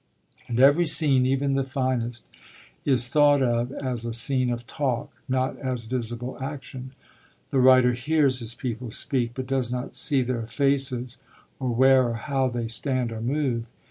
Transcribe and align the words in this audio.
And 0.47 0.59
every 0.59 0.87
scene, 0.87 1.27
even 1.27 1.53
the 1.53 1.63
finest, 1.63 2.25
is 2.85 3.07
thought 3.07 3.43
of 3.43 3.71
as 3.71 4.03
a 4.03 4.13
scene 4.13 4.49
of 4.49 4.65
talk, 4.65 5.11
not 5.29 5.55
as 5.59 5.85
visible 5.85 6.39
action; 6.41 6.93
the 7.51 7.59
writer 7.59 7.93
hears 7.93 8.39
his 8.39 8.55
people 8.55 8.89
speak, 8.89 9.33
but 9.35 9.45
does 9.45 9.71
not 9.71 9.93
see 9.93 10.23
their 10.23 10.47
faces 10.47 11.17
or 11.59 11.69
where 11.69 12.07
or 12.09 12.15
how 12.15 12.47
they 12.47 12.67
stand 12.67 13.11
or 13.11 13.21
move. 13.21 13.67